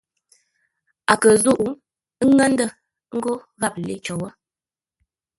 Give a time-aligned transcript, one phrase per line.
[1.11, 1.61] A kə̂ nzúʼ
[2.29, 2.67] ńŋə́ ndə̂
[3.15, 4.29] ńgó gháp lê cər wó.